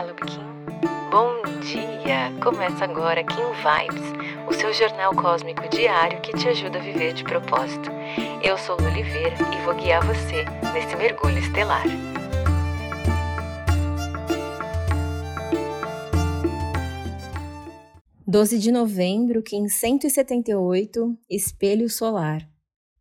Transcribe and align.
Olá, 0.00 0.14
Kim. 0.14 1.10
Bom 1.10 1.42
dia! 1.60 2.32
Começa 2.40 2.84
agora 2.84 3.24
Kim 3.24 3.34
Vibes, 3.34 4.12
o 4.48 4.52
seu 4.52 4.72
jornal 4.72 5.12
cósmico 5.12 5.68
diário 5.68 6.20
que 6.20 6.32
te 6.34 6.46
ajuda 6.46 6.78
a 6.78 6.80
viver 6.80 7.14
de 7.14 7.24
propósito. 7.24 7.90
Eu 8.40 8.56
sou 8.56 8.76
Lu 8.76 8.86
Oliveira 8.86 9.34
e 9.52 9.64
vou 9.64 9.74
guiar 9.74 10.06
você 10.06 10.44
nesse 10.72 10.94
mergulho 10.94 11.38
estelar. 11.38 11.82
Doze 18.24 18.56
de 18.56 18.70
novembro, 18.70 19.42
Kim 19.42 19.68
178, 19.68 21.18
Espelho 21.28 21.90
Solar. 21.90 22.48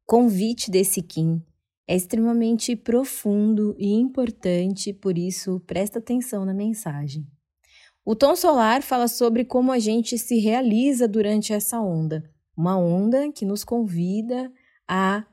Convite 0.04 0.72
desse 0.72 1.04
Kim 1.04 1.46
é 1.88 1.96
extremamente 1.96 2.76
profundo 2.76 3.74
e 3.80 3.94
importante, 3.94 4.92
por 4.92 5.18
isso 5.18 5.62
presta 5.66 6.00
atenção 6.00 6.44
na 6.44 6.54
mensagem. 6.54 7.26
O 8.04 8.16
tom 8.16 8.36
solar 8.36 8.82
fala 8.82 9.08
sobre 9.08 9.46
como 9.46 9.72
a 9.72 9.80
gente 9.80 10.18
se 10.18 10.38
realiza 10.40 11.08
durante 11.08 11.54
essa 11.54 11.80
onda, 11.80 12.30
uma 12.56 12.78
onda 12.78 13.32
que 13.32 13.46
nos 13.46 13.64
convida 13.64 14.52
a 14.88 15.26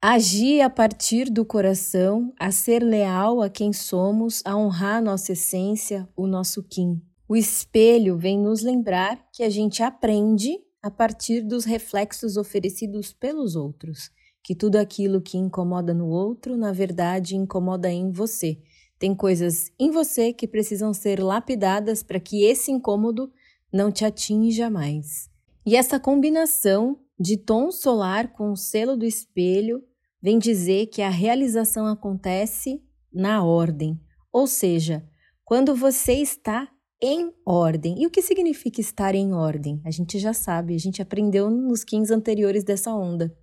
agir 0.00 0.60
a 0.60 0.70
partir 0.70 1.30
do 1.30 1.44
coração, 1.44 2.32
a 2.38 2.50
ser 2.50 2.82
leal 2.82 3.42
a 3.42 3.48
quem 3.48 3.72
somos, 3.72 4.42
a 4.44 4.56
honrar 4.56 5.02
nossa 5.02 5.32
essência, 5.32 6.08
o 6.16 6.26
nosso 6.26 6.62
Kim. 6.62 7.00
O 7.28 7.36
espelho 7.36 8.16
vem 8.16 8.38
nos 8.38 8.62
lembrar 8.62 9.28
que 9.32 9.42
a 9.42 9.50
gente 9.50 9.82
aprende 9.82 10.56
a 10.82 10.90
partir 10.90 11.42
dos 11.42 11.64
reflexos 11.64 12.36
oferecidos 12.36 13.12
pelos 13.12 13.54
outros 13.56 14.10
que 14.48 14.54
tudo 14.54 14.76
aquilo 14.76 15.20
que 15.20 15.36
incomoda 15.36 15.92
no 15.92 16.08
outro, 16.08 16.56
na 16.56 16.72
verdade, 16.72 17.36
incomoda 17.36 17.90
em 17.90 18.10
você. 18.10 18.58
Tem 18.98 19.14
coisas 19.14 19.70
em 19.78 19.90
você 19.90 20.32
que 20.32 20.48
precisam 20.48 20.94
ser 20.94 21.22
lapidadas 21.22 22.02
para 22.02 22.18
que 22.18 22.44
esse 22.44 22.72
incômodo 22.72 23.30
não 23.70 23.92
te 23.92 24.06
atinja 24.06 24.70
mais. 24.70 25.28
E 25.66 25.76
essa 25.76 26.00
combinação 26.00 26.98
de 27.20 27.36
tom 27.36 27.70
solar 27.70 28.32
com 28.32 28.50
o 28.50 28.56
selo 28.56 28.96
do 28.96 29.04
espelho 29.04 29.82
vem 30.18 30.38
dizer 30.38 30.86
que 30.86 31.02
a 31.02 31.10
realização 31.10 31.86
acontece 31.86 32.82
na 33.12 33.44
ordem, 33.44 34.00
ou 34.32 34.46
seja, 34.46 35.06
quando 35.44 35.74
você 35.74 36.14
está 36.14 36.66
em 37.02 37.34
ordem. 37.44 38.00
E 38.00 38.06
o 38.06 38.10
que 38.10 38.22
significa 38.22 38.80
estar 38.80 39.14
em 39.14 39.34
ordem? 39.34 39.78
A 39.84 39.90
gente 39.90 40.18
já 40.18 40.32
sabe, 40.32 40.74
a 40.74 40.78
gente 40.78 41.02
aprendeu 41.02 41.50
nos 41.50 41.84
15 41.84 42.14
anteriores 42.14 42.64
dessa 42.64 42.94
onda. 42.94 43.36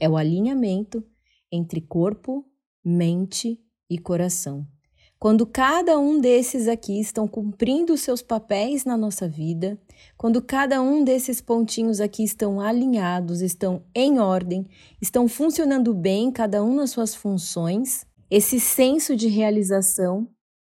É 0.00 0.08
o 0.08 0.16
alinhamento 0.16 1.04
entre 1.50 1.80
corpo, 1.80 2.44
mente 2.84 3.60
e 3.90 3.98
coração. 3.98 4.66
Quando 5.18 5.44
cada 5.44 5.98
um 5.98 6.20
desses 6.20 6.68
aqui 6.68 7.00
estão 7.00 7.26
cumprindo 7.26 7.96
seus 7.96 8.22
papéis 8.22 8.84
na 8.84 8.96
nossa 8.96 9.28
vida, 9.28 9.76
quando 10.16 10.40
cada 10.40 10.80
um 10.80 11.02
desses 11.02 11.40
pontinhos 11.40 12.00
aqui 12.00 12.22
estão 12.22 12.60
alinhados, 12.60 13.40
estão 13.40 13.82
em 13.92 14.20
ordem, 14.20 14.64
estão 15.02 15.26
funcionando 15.26 15.92
bem, 15.92 16.30
cada 16.30 16.62
um 16.62 16.76
nas 16.76 16.90
suas 16.90 17.16
funções, 17.16 18.06
esse 18.30 18.60
senso 18.60 19.16
de 19.16 19.26
realização, 19.26 20.28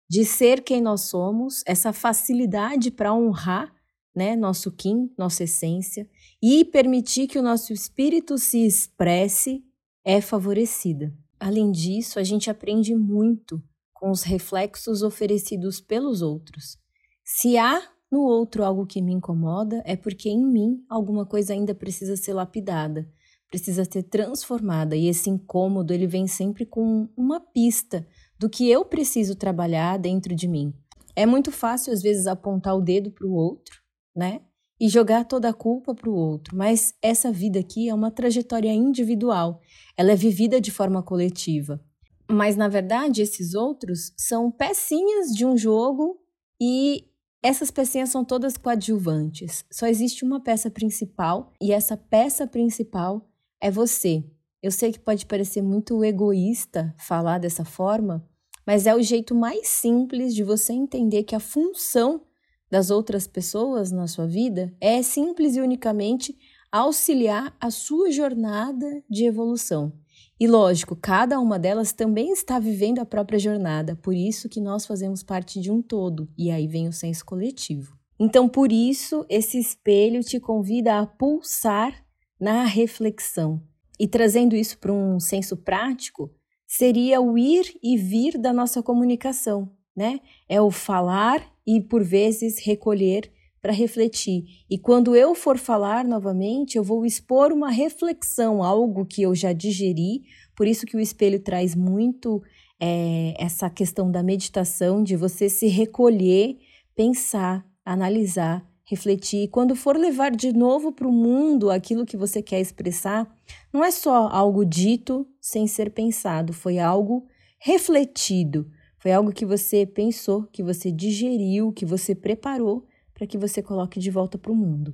de 0.09 0.25
ser 0.25 0.63
quem 0.63 0.81
nós 0.81 1.01
somos, 1.01 1.61
essa 1.67 1.93
facilidade 1.93 2.89
para 2.89 3.13
honrar 3.13 3.71
né, 4.19 4.35
nosso 4.35 4.69
Kim, 4.69 5.09
nossa 5.17 5.45
essência, 5.45 6.05
e 6.43 6.65
permitir 6.65 7.25
que 7.25 7.39
o 7.39 7.41
nosso 7.41 7.71
espírito 7.71 8.37
se 8.37 8.65
expresse 8.65 9.63
é 10.03 10.19
favorecida. 10.19 11.13
Além 11.39 11.71
disso, 11.71 12.19
a 12.19 12.23
gente 12.23 12.49
aprende 12.49 12.93
muito 12.93 13.63
com 13.93 14.11
os 14.11 14.23
reflexos 14.23 15.03
oferecidos 15.03 15.79
pelos 15.79 16.21
outros. 16.21 16.77
Se 17.23 17.57
há 17.57 17.81
no 18.11 18.19
outro 18.19 18.65
algo 18.65 18.85
que 18.85 19.01
me 19.01 19.13
incomoda, 19.13 19.81
é 19.85 19.95
porque 19.95 20.27
em 20.27 20.45
mim 20.45 20.83
alguma 20.89 21.25
coisa 21.25 21.53
ainda 21.53 21.73
precisa 21.73 22.17
ser 22.17 22.33
lapidada, 22.33 23.09
precisa 23.47 23.85
ser 23.85 24.03
transformada, 24.03 24.97
e 24.97 25.07
esse 25.07 25.29
incômodo 25.29 25.93
ele 25.93 26.07
vem 26.07 26.27
sempre 26.27 26.65
com 26.65 27.07
uma 27.15 27.39
pista 27.39 28.05
do 28.37 28.49
que 28.49 28.69
eu 28.69 28.83
preciso 28.83 29.33
trabalhar 29.33 29.97
dentro 29.97 30.35
de 30.35 30.45
mim. 30.45 30.73
É 31.15 31.25
muito 31.25 31.53
fácil 31.53 31.93
às 31.93 32.01
vezes 32.01 32.27
apontar 32.27 32.75
o 32.75 32.81
dedo 32.81 33.11
para 33.11 33.25
o 33.25 33.33
outro 33.33 33.79
né? 34.15 34.41
E 34.79 34.87
jogar 34.87 35.25
toda 35.25 35.49
a 35.49 35.53
culpa 35.53 35.93
para 35.93 36.09
o 36.09 36.15
outro. 36.15 36.55
Mas 36.55 36.93
essa 37.01 37.31
vida 37.31 37.59
aqui 37.59 37.89
é 37.89 37.93
uma 37.93 38.11
trajetória 38.11 38.71
individual. 38.71 39.59
Ela 39.97 40.13
é 40.13 40.15
vivida 40.15 40.61
de 40.61 40.71
forma 40.71 41.03
coletiva. 41.03 41.81
Mas 42.29 42.55
na 42.55 42.67
verdade, 42.67 43.21
esses 43.21 43.55
outros 43.55 44.13
são 44.17 44.51
pecinhas 44.51 45.29
de 45.35 45.45
um 45.45 45.57
jogo 45.57 46.19
e 46.61 47.05
essas 47.41 47.71
pecinhas 47.71 48.09
são 48.09 48.23
todas 48.23 48.57
coadjuvantes. 48.57 49.65
Só 49.71 49.87
existe 49.87 50.23
uma 50.23 50.41
peça 50.41 50.69
principal 50.69 51.53
e 51.61 51.71
essa 51.71 51.97
peça 51.97 52.45
principal 52.45 53.29
é 53.61 53.71
você. 53.71 54.23
Eu 54.61 54.71
sei 54.71 54.91
que 54.91 54.99
pode 54.99 55.25
parecer 55.25 55.61
muito 55.61 56.03
egoísta 56.03 56.93
falar 56.97 57.37
dessa 57.39 57.63
forma, 57.63 58.27
mas 58.67 58.85
é 58.85 58.93
o 58.93 59.01
jeito 59.01 59.33
mais 59.33 59.67
simples 59.69 60.35
de 60.35 60.43
você 60.43 60.73
entender 60.73 61.23
que 61.23 61.33
a 61.33 61.39
função 61.39 62.21
das 62.69 62.89
outras 62.91 63.27
pessoas 63.27 63.91
na 63.91 64.07
sua 64.07 64.27
vida 64.27 64.73
é 64.79 65.01
simples 65.01 65.55
e 65.55 65.61
unicamente 65.61 66.37
auxiliar 66.71 67.55
a 67.59 67.71
sua 67.71 68.11
jornada 68.11 69.03
de 69.09 69.25
evolução. 69.25 69.91
E 70.39 70.47
lógico, 70.47 70.95
cada 70.95 71.39
uma 71.39 71.59
delas 71.59 71.91
também 71.91 72.31
está 72.31 72.59
vivendo 72.59 72.99
a 72.99 73.05
própria 73.05 73.37
jornada, 73.37 73.95
por 73.95 74.13
isso 74.13 74.47
que 74.47 74.61
nós 74.61 74.85
fazemos 74.85 75.21
parte 75.21 75.59
de 75.59 75.69
um 75.69 75.81
todo, 75.81 76.29
e 76.37 76.49
aí 76.49 76.67
vem 76.67 76.87
o 76.87 76.93
senso 76.93 77.25
coletivo. 77.25 77.97
Então, 78.17 78.47
por 78.47 78.71
isso, 78.71 79.25
esse 79.29 79.57
espelho 79.57 80.23
te 80.23 80.39
convida 80.39 80.99
a 80.99 81.05
pulsar 81.05 82.05
na 82.39 82.63
reflexão. 82.63 83.61
E 83.99 84.07
trazendo 84.07 84.55
isso 84.55 84.77
para 84.77 84.93
um 84.93 85.19
senso 85.19 85.57
prático, 85.57 86.31
seria 86.65 87.19
o 87.19 87.37
ir 87.37 87.77
e 87.83 87.97
vir 87.97 88.37
da 88.37 88.53
nossa 88.53 88.81
comunicação, 88.81 89.69
né? 89.99 90.21
É 90.47 90.61
o 90.61 90.71
falar 90.71 91.45
e 91.67 91.81
por 91.81 92.01
vezes 92.01 92.57
recolher 92.65 93.29
para 93.61 93.73
refletir. 93.73 94.45
E 94.69 94.77
quando 94.77 95.13
eu 95.13 95.35
for 95.35 95.57
falar 95.57 96.05
novamente, 96.05 96.77
eu 96.77 96.83
vou 96.85 97.05
expor 97.05 97.51
uma 97.51 97.69
reflexão, 97.69 98.63
algo 98.63 99.05
que 99.05 99.21
eu 99.23 99.35
já 99.35 99.51
digeri. 99.51 100.21
Por 100.55 100.65
isso 100.65 100.85
que 100.85 100.95
o 100.95 101.01
espelho 101.01 101.41
traz 101.41 101.75
muito 101.75 102.41
é, 102.79 103.33
essa 103.37 103.69
questão 103.69 104.09
da 104.09 104.23
meditação, 104.23 105.03
de 105.03 105.17
você 105.17 105.49
se 105.49 105.67
recolher, 105.67 106.57
pensar, 106.95 107.65
analisar, 107.83 108.65
refletir. 108.85 109.43
E 109.43 109.47
quando 109.49 109.75
for 109.75 109.97
levar 109.97 110.31
de 110.31 110.53
novo 110.53 110.93
para 110.93 111.09
o 111.09 111.11
mundo 111.11 111.69
aquilo 111.69 112.05
que 112.05 112.15
você 112.15 112.41
quer 112.41 112.61
expressar, 112.61 113.27
não 113.73 113.83
é 113.83 113.91
só 113.91 114.29
algo 114.29 114.63
dito 114.63 115.27
sem 115.41 115.67
ser 115.67 115.91
pensado, 115.91 116.53
foi 116.53 116.79
algo 116.79 117.27
refletido 117.59 118.71
foi 118.99 119.13
algo 119.13 119.31
que 119.31 119.45
você 119.45 119.85
pensou, 119.85 120.43
que 120.47 120.61
você 120.61 120.91
digeriu, 120.91 121.71
que 121.71 121.85
você 121.85 122.13
preparou 122.13 122.85
para 123.13 123.25
que 123.25 123.37
você 123.37 123.61
coloque 123.61 123.99
de 123.99 124.11
volta 124.11 124.37
para 124.37 124.51
o 124.51 124.55
mundo. 124.55 124.93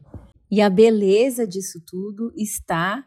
E 0.50 0.62
a 0.62 0.70
beleza 0.70 1.46
disso 1.48 1.82
tudo 1.86 2.32
está 2.36 3.06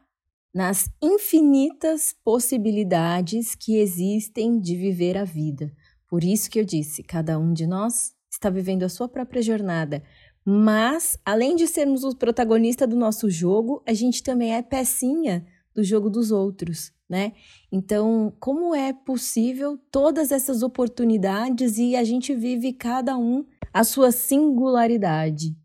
nas 0.53 0.91
infinitas 1.00 2.14
possibilidades 2.25 3.54
que 3.54 3.76
existem 3.76 4.59
de 4.59 4.76
viver 4.76 5.16
a 5.16 5.25
vida. 5.25 5.72
Por 6.09 6.25
isso 6.25 6.50
que 6.50 6.59
eu 6.59 6.64
disse, 6.64 7.03
cada 7.03 7.38
um 7.38 7.53
de 7.53 7.66
nós 7.66 8.12
está 8.30 8.50
vivendo 8.50 8.82
a 8.82 8.88
sua 8.88 9.09
própria 9.09 9.41
jornada, 9.41 10.03
mas 10.44 11.16
além 11.25 11.54
de 11.54 11.66
sermos 11.66 12.03
o 12.03 12.16
protagonista 12.16 12.86
do 12.86 12.97
nosso 12.97 13.30
jogo, 13.30 13.82
a 13.86 13.92
gente 13.92 14.22
também 14.22 14.54
é 14.54 14.62
pecinha 14.62 15.47
do 15.75 15.84
jogo 15.84 16.10
dos 16.10 16.30
outros 16.32 16.92
né? 17.09 17.33
Então, 17.73 18.33
como 18.39 18.75
é 18.75 18.93
possível 18.93 19.78
todas 19.91 20.31
essas 20.31 20.63
oportunidades 20.63 21.78
e 21.78 21.97
a 21.97 22.05
gente 22.05 22.34
vive 22.34 22.72
cada 22.72 23.16
um 23.16 23.47
a 23.72 23.83
sua 23.83 24.13
singularidade? 24.13 25.57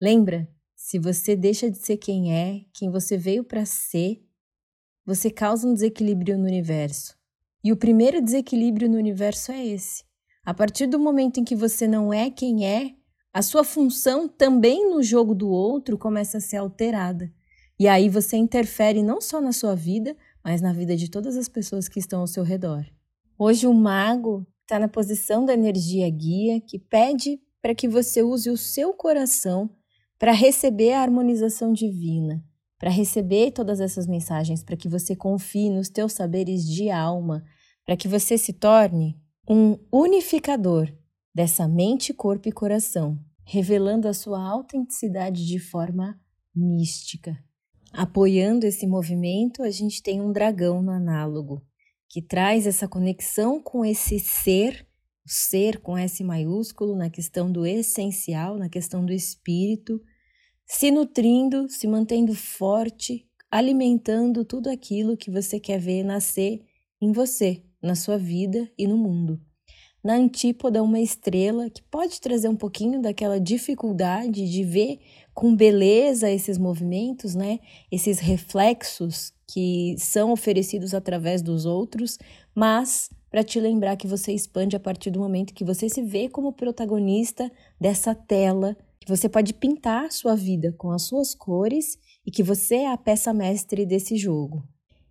Lembra? 0.00 0.48
Se 0.76 0.98
você 0.98 1.34
deixa 1.34 1.70
de 1.70 1.78
ser 1.78 1.96
quem 1.96 2.34
é, 2.34 2.60
quem 2.72 2.90
você 2.90 3.16
veio 3.16 3.42
para 3.42 3.64
ser, 3.64 4.22
você 5.04 5.30
causa 5.30 5.66
um 5.66 5.72
desequilíbrio 5.72 6.36
no 6.36 6.44
universo. 6.44 7.16
E 7.64 7.72
o 7.72 7.76
primeiro 7.76 8.20
desequilíbrio 8.20 8.88
no 8.88 8.98
universo 8.98 9.50
é 9.50 9.66
esse. 9.66 10.04
A 10.44 10.52
partir 10.52 10.86
do 10.86 10.98
momento 10.98 11.40
em 11.40 11.44
que 11.44 11.56
você 11.56 11.88
não 11.88 12.12
é 12.12 12.30
quem 12.30 12.66
é, 12.66 12.94
a 13.32 13.40
sua 13.40 13.64
função 13.64 14.28
também 14.28 14.90
no 14.90 15.02
jogo 15.02 15.34
do 15.34 15.48
outro 15.48 15.96
começa 15.96 16.36
a 16.36 16.40
ser 16.40 16.58
alterada. 16.58 17.32
E 17.78 17.88
aí 17.88 18.08
você 18.08 18.36
interfere 18.36 19.02
não 19.02 19.20
só 19.20 19.40
na 19.40 19.52
sua 19.52 19.74
vida, 19.74 20.16
mas 20.44 20.60
na 20.60 20.72
vida 20.72 20.94
de 20.94 21.08
todas 21.08 21.36
as 21.36 21.48
pessoas 21.48 21.88
que 21.88 21.98
estão 21.98 22.20
ao 22.20 22.26
seu 22.26 22.44
redor. 22.44 22.84
Hoje 23.38 23.66
o 23.66 23.72
mago 23.72 24.46
está 24.62 24.78
na 24.78 24.88
posição 24.88 25.44
da 25.44 25.54
energia 25.54 26.08
guia 26.10 26.60
que 26.60 26.78
pede 26.78 27.40
para 27.62 27.74
que 27.74 27.88
você 27.88 28.22
use 28.22 28.50
o 28.50 28.56
seu 28.56 28.92
coração 28.92 29.70
para 30.18 30.32
receber 30.32 30.92
a 30.92 31.02
harmonização 31.02 31.72
divina, 31.72 32.44
para 32.78 32.90
receber 32.90 33.52
todas 33.52 33.80
essas 33.80 34.06
mensagens, 34.06 34.62
para 34.62 34.76
que 34.76 34.88
você 34.88 35.16
confie 35.16 35.70
nos 35.70 35.88
teus 35.88 36.12
saberes 36.12 36.64
de 36.64 36.90
alma, 36.90 37.42
para 37.84 37.96
que 37.96 38.06
você 38.06 38.36
se 38.36 38.52
torne 38.52 39.18
um 39.48 39.78
unificador 39.92 40.92
dessa 41.34 41.66
mente, 41.66 42.14
corpo 42.14 42.48
e 42.48 42.52
coração, 42.52 43.18
revelando 43.44 44.08
a 44.08 44.14
sua 44.14 44.40
autenticidade 44.40 45.46
de 45.46 45.58
forma 45.58 46.18
mística. 46.54 47.36
Apoiando 47.96 48.66
esse 48.66 48.88
movimento, 48.88 49.62
a 49.62 49.70
gente 49.70 50.02
tem 50.02 50.20
um 50.20 50.32
dragão 50.32 50.82
no 50.82 50.90
análogo, 50.90 51.62
que 52.08 52.20
traz 52.20 52.66
essa 52.66 52.88
conexão 52.88 53.62
com 53.62 53.84
esse 53.84 54.18
ser, 54.18 54.84
o 55.24 55.30
ser 55.30 55.80
com 55.80 55.96
S 55.96 56.24
maiúsculo, 56.24 56.96
na 56.96 57.08
questão 57.08 57.50
do 57.50 57.64
essencial, 57.64 58.58
na 58.58 58.68
questão 58.68 59.06
do 59.06 59.12
espírito, 59.12 60.02
se 60.66 60.90
nutrindo, 60.90 61.68
se 61.68 61.86
mantendo 61.86 62.34
forte, 62.34 63.28
alimentando 63.48 64.44
tudo 64.44 64.68
aquilo 64.68 65.16
que 65.16 65.30
você 65.30 65.60
quer 65.60 65.78
ver 65.78 66.02
nascer 66.02 66.64
em 67.00 67.12
você, 67.12 67.62
na 67.80 67.94
sua 67.94 68.18
vida 68.18 68.68
e 68.76 68.88
no 68.88 68.98
mundo. 68.98 69.40
Na 70.04 70.16
antípoda, 70.16 70.82
uma 70.82 71.00
estrela 71.00 71.70
que 71.70 71.82
pode 71.82 72.20
trazer 72.20 72.46
um 72.46 72.56
pouquinho 72.56 73.00
daquela 73.00 73.40
dificuldade 73.40 74.46
de 74.46 74.62
ver 74.62 74.98
com 75.32 75.56
beleza 75.56 76.30
esses 76.30 76.58
movimentos, 76.58 77.34
né? 77.34 77.58
Esses 77.90 78.18
reflexos 78.18 79.32
que 79.46 79.96
são 79.98 80.30
oferecidos 80.30 80.92
através 80.92 81.40
dos 81.40 81.64
outros, 81.64 82.18
mas 82.54 83.08
para 83.30 83.42
te 83.42 83.58
lembrar 83.58 83.96
que 83.96 84.06
você 84.06 84.32
expande 84.32 84.76
a 84.76 84.80
partir 84.80 85.10
do 85.10 85.20
momento 85.20 85.54
que 85.54 85.64
você 85.64 85.88
se 85.88 86.02
vê 86.02 86.28
como 86.28 86.52
protagonista 86.52 87.50
dessa 87.80 88.14
tela, 88.14 88.76
que 89.00 89.08
você 89.08 89.26
pode 89.26 89.54
pintar 89.54 90.12
sua 90.12 90.36
vida 90.36 90.70
com 90.76 90.90
as 90.90 91.04
suas 91.04 91.34
cores 91.34 91.98
e 92.26 92.30
que 92.30 92.42
você 92.42 92.76
é 92.76 92.92
a 92.92 92.98
peça 92.98 93.32
mestre 93.32 93.86
desse 93.86 94.18
jogo. 94.18 94.62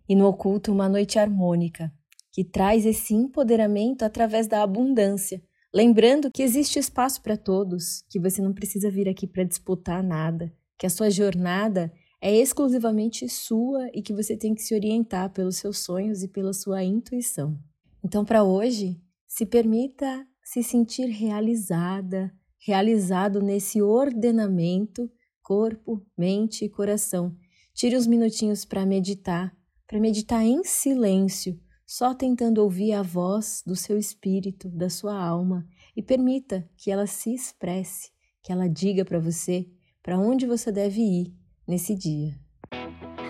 E 0.08 0.14
no 0.14 0.28
oculto, 0.28 0.70
uma 0.70 0.88
noite 0.88 1.18
harmônica, 1.18 1.92
que 2.34 2.42
traz 2.42 2.84
esse 2.84 3.14
empoderamento 3.14 4.02
através 4.02 4.48
da 4.48 4.60
abundância, 4.60 5.40
lembrando 5.72 6.32
que 6.32 6.42
existe 6.42 6.80
espaço 6.80 7.22
para 7.22 7.36
todos, 7.36 8.02
que 8.10 8.18
você 8.18 8.42
não 8.42 8.52
precisa 8.52 8.90
vir 8.90 9.08
aqui 9.08 9.24
para 9.24 9.44
disputar 9.44 10.02
nada, 10.02 10.52
que 10.76 10.84
a 10.84 10.90
sua 10.90 11.10
jornada 11.10 11.92
é 12.20 12.34
exclusivamente 12.34 13.28
sua 13.28 13.88
e 13.94 14.02
que 14.02 14.12
você 14.12 14.36
tem 14.36 14.52
que 14.52 14.62
se 14.62 14.74
orientar 14.74 15.32
pelos 15.32 15.58
seus 15.58 15.78
sonhos 15.78 16.24
e 16.24 16.28
pela 16.28 16.52
sua 16.52 16.82
intuição. 16.82 17.56
Então, 18.02 18.24
para 18.24 18.42
hoje, 18.42 19.00
se 19.28 19.46
permita 19.46 20.26
se 20.42 20.60
sentir 20.60 21.06
realizada, 21.06 22.34
realizado 22.58 23.40
nesse 23.40 23.80
ordenamento 23.80 25.08
corpo, 25.40 26.04
mente 26.18 26.64
e 26.64 26.68
coração. 26.68 27.36
Tire 27.74 27.96
uns 27.96 28.08
minutinhos 28.08 28.64
para 28.64 28.84
meditar, 28.84 29.56
para 29.86 30.00
meditar 30.00 30.42
em 30.42 30.64
silêncio, 30.64 31.60
só 31.86 32.14
tentando 32.14 32.62
ouvir 32.62 32.92
a 32.92 33.02
voz 33.02 33.62
do 33.66 33.76
seu 33.76 33.98
espírito, 33.98 34.68
da 34.68 34.88
sua 34.88 35.18
alma, 35.18 35.66
e 35.96 36.02
permita 36.02 36.68
que 36.76 36.90
ela 36.90 37.06
se 37.06 37.34
expresse, 37.34 38.10
que 38.42 38.52
ela 38.52 38.68
diga 38.68 39.04
para 39.04 39.18
você 39.18 39.66
para 40.02 40.18
onde 40.18 40.46
você 40.46 40.70
deve 40.70 41.00
ir 41.00 41.34
nesse 41.66 41.94
dia. 41.94 42.34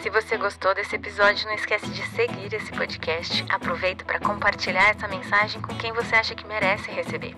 Se 0.03 0.11
você 0.11 0.37
gostou 0.37 0.75
desse 0.75 0.97
episódio, 0.97 1.47
não 1.47 1.55
esquece 1.55 1.89
de 1.91 2.03
seguir 2.09 2.53
esse 2.53 2.71
podcast. 2.73 3.45
Aproveita 3.49 4.05
para 4.05 4.21
compartilhar 4.21 4.91
essa 4.91 5.09
mensagem 5.09 5.63
com 5.63 5.75
quem 5.77 5.93
você 5.93 6.17
acha 6.17 6.35
que 6.35 6.47
merece 6.47 6.91
receber. 6.91 7.35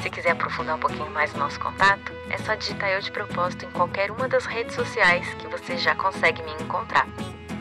Se 0.00 0.08
quiser 0.08 0.30
aprofundar 0.30 0.76
um 0.76 0.80
pouquinho 0.80 1.10
mais 1.10 1.34
o 1.34 1.38
nosso 1.38 1.60
contato, 1.60 2.12
é 2.30 2.38
só 2.38 2.54
digitar 2.54 2.90
eu 2.90 3.00
de 3.00 3.12
propósito 3.12 3.66
em 3.66 3.70
qualquer 3.72 4.10
uma 4.10 4.28
das 4.28 4.46
redes 4.46 4.74
sociais 4.74 5.34
que 5.34 5.46
você 5.48 5.76
já 5.76 5.94
consegue 5.94 6.42
me 6.42 6.52
encontrar. 6.54 7.06